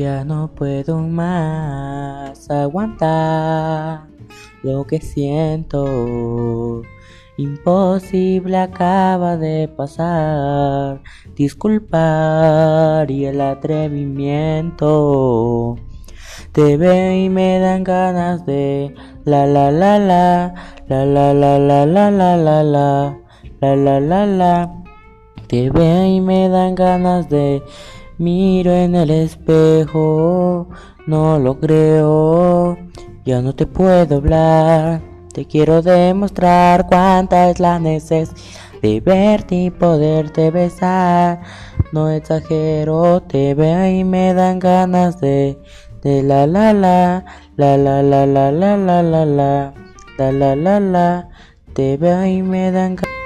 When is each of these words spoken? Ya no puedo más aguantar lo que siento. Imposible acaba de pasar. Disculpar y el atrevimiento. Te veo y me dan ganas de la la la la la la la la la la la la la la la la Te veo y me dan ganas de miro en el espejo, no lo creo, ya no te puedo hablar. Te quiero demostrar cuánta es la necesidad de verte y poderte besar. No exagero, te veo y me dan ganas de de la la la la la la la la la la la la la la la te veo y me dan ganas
Ya 0.00 0.24
no 0.24 0.48
puedo 0.54 0.98
más 0.98 2.50
aguantar 2.50 4.06
lo 4.62 4.86
que 4.86 4.98
siento. 4.98 6.80
Imposible 7.36 8.56
acaba 8.56 9.36
de 9.36 9.68
pasar. 9.68 11.02
Disculpar 11.36 13.10
y 13.10 13.26
el 13.26 13.42
atrevimiento. 13.42 15.76
Te 16.52 16.78
veo 16.78 17.12
y 17.12 17.28
me 17.28 17.58
dan 17.58 17.84
ganas 17.84 18.46
de 18.46 18.94
la 19.26 19.46
la 19.46 19.70
la 19.70 19.98
la 19.98 20.54
la 20.88 21.04
la 21.04 21.34
la 21.34 21.58
la 21.58 21.58
la 21.58 21.84
la 21.84 22.10
la 22.10 22.38
la 22.38 22.62
la 23.60 23.76
la 23.76 24.00
la 24.00 24.24
la 24.24 24.72
Te 25.46 25.68
veo 25.68 26.06
y 26.06 26.22
me 26.22 26.48
dan 26.48 26.74
ganas 26.74 27.28
de 27.28 27.62
miro 28.20 28.70
en 28.70 28.94
el 28.94 29.10
espejo, 29.10 30.68
no 31.06 31.38
lo 31.38 31.58
creo, 31.58 32.76
ya 33.24 33.40
no 33.40 33.54
te 33.54 33.66
puedo 33.66 34.16
hablar. 34.16 35.00
Te 35.32 35.46
quiero 35.46 35.80
demostrar 35.80 36.86
cuánta 36.86 37.50
es 37.50 37.58
la 37.60 37.78
necesidad 37.78 38.36
de 38.82 39.00
verte 39.00 39.54
y 39.54 39.70
poderte 39.70 40.50
besar. 40.50 41.40
No 41.92 42.10
exagero, 42.10 43.22
te 43.22 43.54
veo 43.54 43.86
y 43.86 44.04
me 44.04 44.34
dan 44.34 44.58
ganas 44.58 45.20
de 45.20 45.58
de 46.02 46.22
la 46.22 46.46
la 46.46 46.72
la 46.72 47.24
la 47.56 47.76
la 47.76 48.02
la 48.02 48.26
la 48.26 48.50
la 48.50 48.76
la 48.76 49.02
la 49.02 49.24
la 49.26 49.74
la 50.18 50.32
la 50.32 50.56
la 50.56 50.80
la 50.80 51.28
te 51.74 51.96
veo 51.98 52.24
y 52.24 52.42
me 52.42 52.70
dan 52.72 52.96
ganas 52.96 53.19